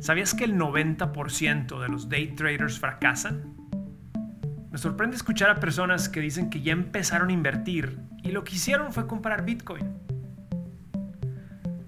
[0.00, 3.54] ¿Sabías que el 90% de los day traders fracasan?
[4.70, 8.54] Me sorprende escuchar a personas que dicen que ya empezaron a invertir y lo que
[8.54, 9.98] hicieron fue comprar Bitcoin.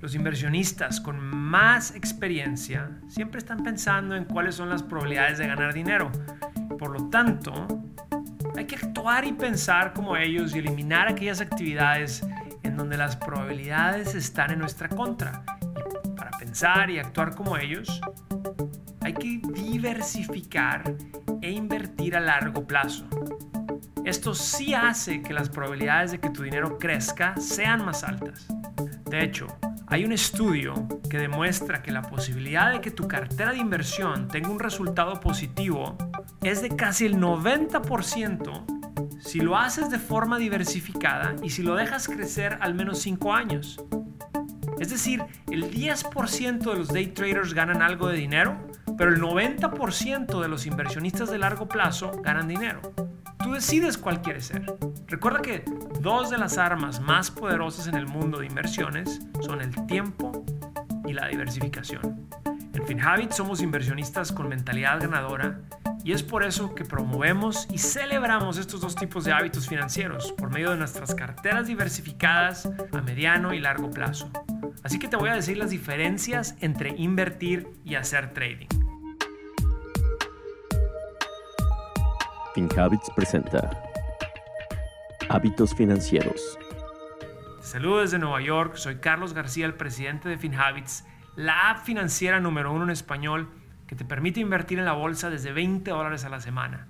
[0.03, 5.73] Los inversionistas con más experiencia siempre están pensando en cuáles son las probabilidades de ganar
[5.73, 6.13] dinero.
[6.79, 7.67] Por lo tanto,
[8.55, 12.27] hay que actuar y pensar como ellos y eliminar aquellas actividades
[12.63, 15.45] en donde las probabilidades están en nuestra contra
[16.43, 18.01] pensar y actuar como ellos,
[19.01, 20.93] hay que diversificar
[21.41, 23.07] e invertir a largo plazo.
[24.05, 28.49] Esto sí hace que las probabilidades de que tu dinero crezca sean más altas.
[29.09, 29.47] De hecho,
[29.87, 34.49] hay un estudio que demuestra que la posibilidad de que tu cartera de inversión tenga
[34.49, 35.97] un resultado positivo
[36.43, 38.81] es de casi el 90%
[39.21, 43.79] si lo haces de forma diversificada y si lo dejas crecer al menos 5 años.
[44.83, 48.59] Es decir, el 10% de los day traders ganan algo de dinero,
[48.99, 52.81] pero el 90% de los inversionistas de largo plazo ganan dinero.
[53.45, 54.65] Tú decides cuál quieres ser.
[55.07, 55.65] Recuerda que
[56.01, 60.45] dos de las armas más poderosas en el mundo de inversiones son el tiempo
[61.07, 62.29] y la diversificación.
[62.75, 65.61] En FinHabit somos inversionistas con mentalidad ganadora
[66.03, 70.51] y es por eso que promovemos y celebramos estos dos tipos de hábitos financieros por
[70.51, 74.29] medio de nuestras carteras diversificadas a mediano y largo plazo.
[74.83, 78.67] Así que te voy a decir las diferencias entre invertir y hacer trading.
[82.55, 83.71] FinHabits presenta
[85.29, 86.59] Hábitos Financieros.
[87.61, 91.05] Saludos desde Nueva York, soy Carlos García, el presidente de FinHabits,
[91.37, 93.49] la app financiera número uno en español
[93.87, 96.89] que te permite invertir en la bolsa desde 20 dólares a la semana.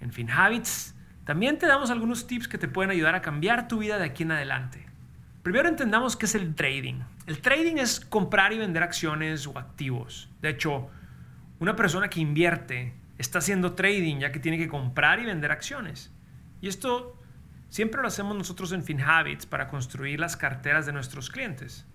[0.00, 3.98] En FinHabits también te damos algunos tips que te pueden ayudar a cambiar tu vida
[3.98, 4.93] de aquí en adelante.
[5.44, 7.02] Primero entendamos qué es el trading.
[7.26, 10.30] El trading es comprar y vender acciones o activos.
[10.40, 10.88] De hecho,
[11.60, 16.10] una persona que invierte está haciendo trading ya que tiene que comprar y vender acciones.
[16.62, 17.20] Y esto
[17.68, 21.86] siempre lo hacemos nosotros en FinHabits para construir las carteras de nuestros clientes.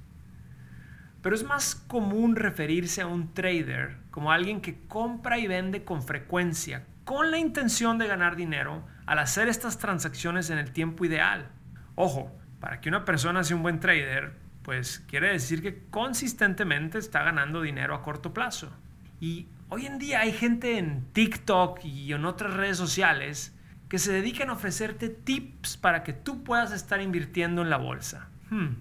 [1.23, 6.03] Pero es más común referirse a un trader como alguien que compra y vende con
[6.03, 11.49] frecuencia con la intención de ganar dinero al hacer estas transacciones en el tiempo ideal.
[11.95, 14.33] Ojo, para que una persona sea un buen trader,
[14.63, 18.71] pues quiere decir que consistentemente está ganando dinero a corto plazo.
[19.19, 23.55] Y hoy en día hay gente en TikTok y en otras redes sociales
[23.87, 28.29] que se dedican a ofrecerte tips para que tú puedas estar invirtiendo en la bolsa.
[28.49, 28.75] Hmm.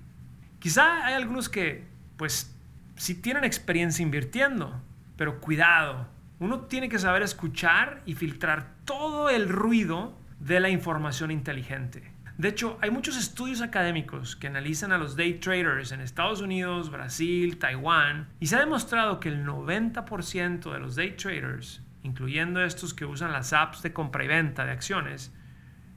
[0.59, 2.55] Quizá hay algunos que, pues,
[2.97, 4.83] sí tienen experiencia invirtiendo,
[5.17, 6.09] pero cuidado,
[6.41, 12.13] uno tiene que saber escuchar y filtrar todo el ruido de la información inteligente.
[12.39, 16.89] De hecho, hay muchos estudios académicos que analizan a los day traders en Estados Unidos,
[16.89, 22.95] Brasil, Taiwán, y se ha demostrado que el 90% de los day traders, incluyendo estos
[22.95, 25.35] que usan las apps de compra y venta de acciones,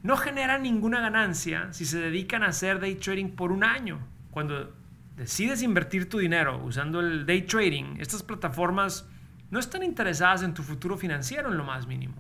[0.02, 4.00] no generan ninguna ganancia si se dedican a hacer day trading por un año.
[4.31, 4.75] Cuando
[5.16, 9.08] decides invertir tu dinero usando el day trading, estas plataformas
[9.52, 12.16] no están interesadas en tu futuro financiero en lo más mínimo.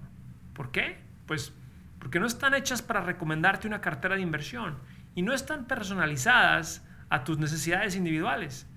[0.53, 0.99] ¿Por qué?
[1.25, 1.55] Pues
[2.01, 4.79] porque no están hechas para recomendarte una cartera de inversión
[5.13, 8.67] y no están personalizadas a tus necesidades individuales.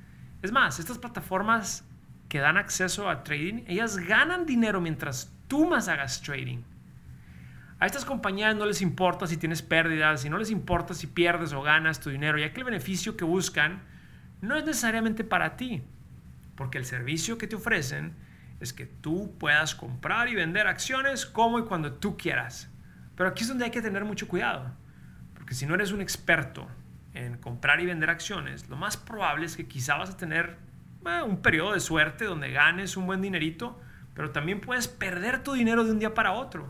[0.43, 1.89] Es más, estas plataformas
[2.29, 6.59] que dan acceso a trading, ellas ganan dinero mientras tú más hagas trading.
[7.81, 11.55] A estas compañías no les importa si tienes pérdidas y no les importa si pierdes
[11.55, 13.83] o ganas tu dinero, ya que el beneficio que buscan
[14.43, 15.83] no es necesariamente para ti,
[16.57, 18.15] porque el servicio que te ofrecen
[18.61, 22.71] es que tú puedas comprar y vender acciones como y cuando tú quieras.
[23.17, 24.71] Pero aquí es donde hay que tener mucho cuidado,
[25.35, 26.67] porque si no eres un experto
[27.13, 30.57] en comprar y vender acciones, lo más probable es que quizá vas a tener
[31.07, 33.79] eh, un periodo de suerte donde ganes un buen dinerito,
[34.15, 36.67] pero también puedes perder tu dinero de un día para otro.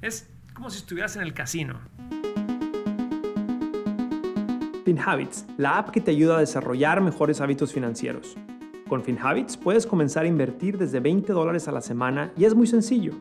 [0.00, 1.80] Es como si estuvieras en el casino.
[4.84, 8.36] FinHabits, la app que te ayuda a desarrollar mejores hábitos financieros.
[8.88, 12.66] Con FinHabits puedes comenzar a invertir desde 20 dólares a la semana y es muy
[12.66, 13.12] sencillo.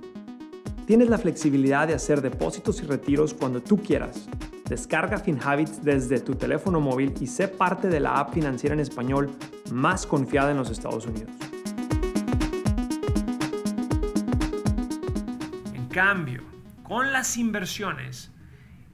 [0.92, 4.28] Tienes la flexibilidad de hacer depósitos y retiros cuando tú quieras.
[4.68, 9.32] Descarga FinHabits desde tu teléfono móvil y sé parte de la app financiera en español
[9.72, 11.32] más confiada en los Estados Unidos.
[15.74, 16.44] En cambio,
[16.84, 18.30] con las inversiones,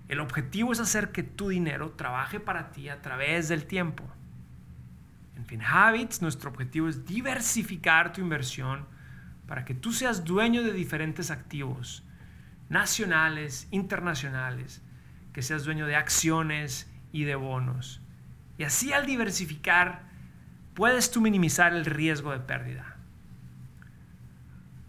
[0.08, 4.04] el objetivo es hacer que tu dinero trabaje para ti a través del tiempo.
[5.36, 8.86] En FinHabits, nuestro objetivo es diversificar tu inversión
[9.48, 12.04] para que tú seas dueño de diferentes activos,
[12.70, 14.84] nacionales, internacionales,
[15.34, 18.02] que seas dueño de acciones y de bonos.
[18.58, 20.04] Y así al diversificar,
[20.74, 22.98] puedes tú minimizar el riesgo de pérdida.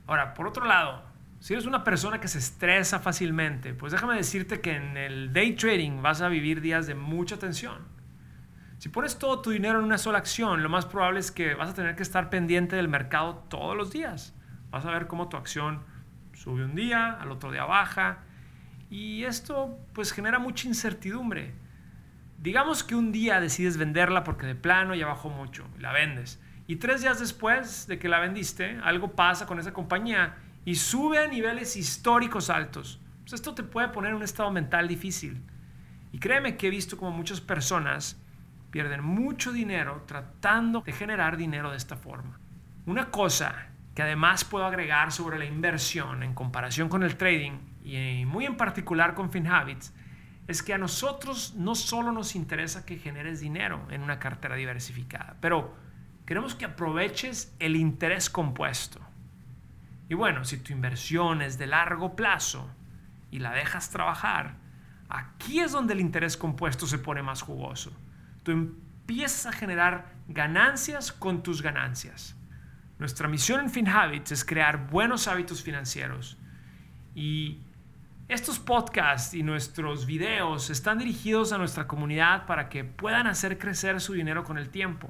[0.06, 1.04] Ahora, por otro lado,
[1.38, 5.54] si eres una persona que se estresa fácilmente, pues déjame decirte que en el day
[5.54, 7.86] trading vas a vivir días de mucha tensión.
[8.78, 11.70] Si pones todo tu dinero en una sola acción, lo más probable es que vas
[11.70, 14.34] a tener que estar pendiente del mercado todos los días.
[14.70, 15.82] Vas a ver cómo tu acción
[16.32, 18.20] sube un día, al otro día baja,
[18.90, 21.54] y esto pues genera mucha incertidumbre.
[22.38, 26.40] Digamos que un día decides venderla porque de plano ya bajó mucho, la vendes.
[26.66, 31.18] Y tres días después de que la vendiste, algo pasa con esa compañía y sube
[31.18, 33.00] a niveles históricos altos.
[33.20, 35.42] Pues esto te puede poner en un estado mental difícil.
[36.12, 38.20] Y créeme que he visto como muchas personas
[38.70, 42.38] pierden mucho dinero tratando de generar dinero de esta forma.
[42.86, 48.24] Una cosa que además puedo agregar sobre la inversión en comparación con el trading y
[48.26, 49.92] muy en particular con FinHabits
[50.46, 55.34] es que a nosotros no solo nos interesa que generes dinero en una cartera diversificada,
[55.40, 55.74] pero
[56.26, 59.00] queremos que aproveches el interés compuesto.
[60.08, 62.70] Y bueno, si tu inversión es de largo plazo
[63.32, 64.54] y la dejas trabajar,
[65.08, 67.90] aquí es donde el interés compuesto se pone más jugoso.
[68.44, 72.37] Tú empiezas a generar ganancias con tus ganancias.
[72.98, 76.36] Nuestra misión en FinHabits es crear buenos hábitos financieros.
[77.14, 77.60] Y
[78.28, 84.00] estos podcasts y nuestros videos están dirigidos a nuestra comunidad para que puedan hacer crecer
[84.00, 85.08] su dinero con el tiempo.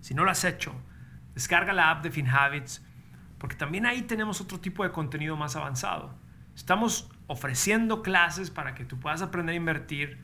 [0.00, 0.74] Si no lo has hecho,
[1.34, 2.84] descarga la app de FinHabits
[3.38, 6.14] porque también ahí tenemos otro tipo de contenido más avanzado.
[6.54, 10.18] Estamos ofreciendo clases para que tú puedas aprender a invertir,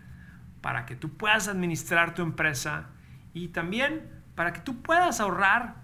[0.61, 2.91] para que tú puedas administrar tu empresa
[3.33, 5.84] y también para que tú puedas ahorrar